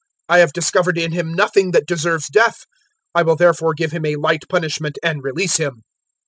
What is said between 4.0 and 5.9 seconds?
a light punishment and release him."